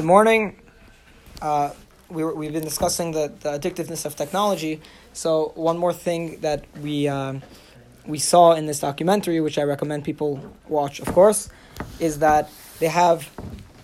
[0.00, 0.56] Good morning.
[1.42, 1.72] Uh,
[2.08, 4.80] we were, we've been discussing the, the addictiveness of technology.
[5.12, 7.42] So one more thing that we um,
[8.06, 10.40] we saw in this documentary, which I recommend people
[10.70, 11.50] watch, of course,
[11.98, 13.28] is that they have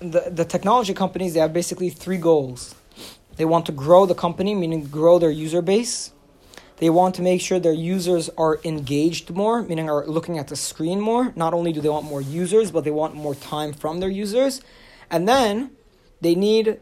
[0.00, 1.34] the the technology companies.
[1.34, 2.74] They have basically three goals.
[3.36, 6.12] They want to grow the company, meaning grow their user base.
[6.78, 10.56] They want to make sure their users are engaged more, meaning are looking at the
[10.56, 11.34] screen more.
[11.36, 14.62] Not only do they want more users, but they want more time from their users.
[15.10, 15.76] And then
[16.20, 16.80] they need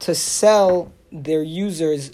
[0.00, 2.12] to sell their users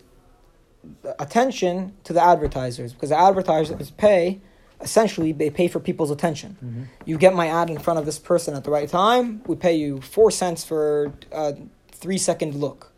[1.19, 4.41] attention to the advertisers because the advertisers pay
[4.81, 6.57] essentially they pay for people's attention.
[6.65, 6.83] Mm-hmm.
[7.05, 9.75] you get my ad in front of this person at the right time we pay
[9.77, 11.55] you four cents for a
[11.93, 12.89] three second look.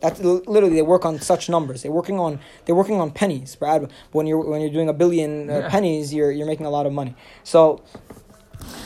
[0.00, 1.82] That's literally they work on such numbers.
[1.82, 3.92] They're working on they're working on pennies per ad.
[4.12, 5.68] When you're when you're doing a billion uh, Yeah.
[5.68, 7.14] pennies you're you're making a lot of money.
[7.42, 7.82] So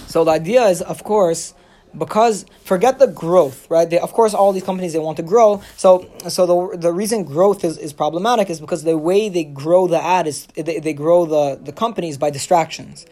[0.07, 1.53] so the idea is, of course,
[1.99, 3.89] because forget the growth, right?
[3.89, 5.63] They, of course, all these companies they want to grow.
[5.77, 9.87] So, so the the reason growth is, is problematic is because the way they grow
[9.87, 13.07] the ad is they, they grow the the companies by distractions,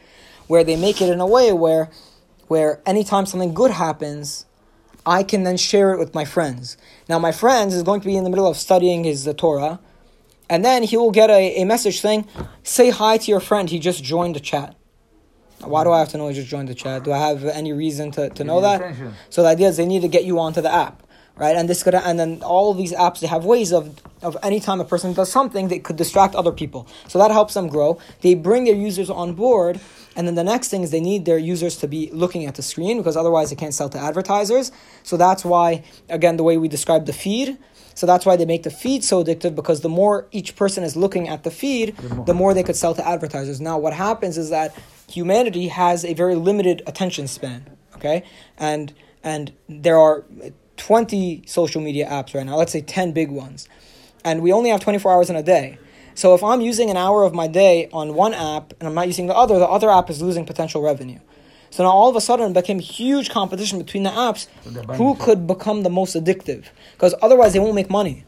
[0.47, 1.91] where they make it in a way where
[2.48, 4.47] where anytime something good happens,
[5.06, 6.77] I can then share it with my friends.
[7.08, 9.80] Now, my friends is going to be in the middle of studying his uh, Torah,
[10.50, 12.27] and then he will get a, a message saying,
[12.62, 13.70] "Say hi to your friend.
[13.70, 14.77] He just joined the chat."
[15.64, 17.05] Why do I have to know he just joined the chat?
[17.05, 18.80] Do I have any reason to, to know that?
[18.80, 19.14] attention.
[19.30, 21.02] So the idea is they need to get you onto the app,
[21.36, 21.56] right?
[21.56, 24.80] And this could and then all of these apps they have ways of of anytime
[24.80, 26.86] a person does something they could distract other people.
[27.08, 27.98] So that helps them grow.
[28.20, 29.80] They bring their users on board,
[30.16, 32.62] and then the next thing is they need their users to be looking at the
[32.62, 34.70] screen because otherwise they can't sell to advertisers.
[35.02, 37.58] So that's why again the way we describe the feed.
[37.94, 40.96] So that's why they make the feed so addictive because the more each person is
[40.96, 42.24] looking at the feed, The more.
[42.24, 43.61] the more they could sell to advertisers.
[43.61, 44.74] Now, what happens is that
[45.11, 47.67] humanity has a very limited attention span.
[47.96, 48.24] Okay,
[48.56, 50.24] and and there are
[50.77, 52.56] twenty social media apps right now.
[52.56, 53.69] Let's say ten big ones,
[54.25, 55.79] and we only have twenty four hours in a day.
[56.14, 59.07] So if I'm using an hour of my day on one app and I'm not
[59.07, 61.19] using the other, the other app is losing potential revenue.
[61.70, 64.46] So now all of a sudden it became huge competition between the apps.
[64.98, 66.67] Who could become the most addictive?
[66.92, 68.25] Because otherwise they won't make money.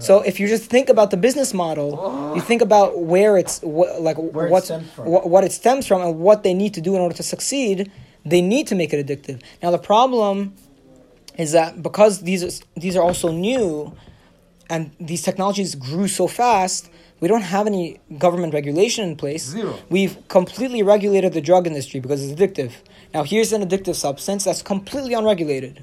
[0.00, 3.98] So if you just think about the business model, you think about where it's wh-
[4.00, 4.82] like Where it what's from.
[4.84, 7.90] wh- what it stems from and what they need to do in order to succeed.
[8.24, 9.40] They need to make it addictive.
[9.62, 10.52] Now the problem
[11.38, 13.96] is that because these are, these are also new,
[14.68, 16.90] and these technologies grew so fast,
[17.20, 19.44] we don't have any government regulation in place.
[19.44, 19.78] Zero.
[19.88, 22.72] We've completely regulated the drug industry because it's addictive.
[23.14, 25.82] Now here's an addictive substance that's completely unregulated.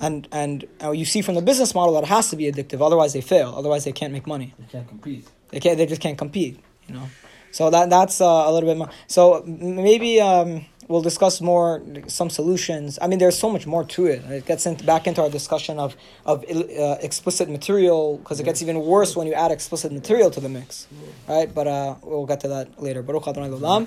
[0.00, 2.84] And and uh, you see from the business model that it has to be addictive,
[2.84, 3.54] otherwise they fail.
[3.56, 4.52] Otherwise they can't make money.
[4.58, 5.28] They can't compete.
[5.50, 5.78] They can't.
[5.78, 6.58] They just can't compete.
[6.88, 7.08] You know.
[7.52, 8.90] So that that's uh, a little bit more.
[9.06, 12.98] So maybe um, we'll discuss more some solutions.
[13.02, 14.20] I mean, there's so much more to it.
[14.38, 15.90] It gets into, back into our discussion of
[16.32, 20.40] of uh, explicit material because it gets even worse when you add explicit material to
[20.46, 20.86] the mix,
[21.32, 21.48] right?
[21.58, 23.00] But uh, we'll get to that later.
[23.02, 23.82] Baruch Adonai L'olam.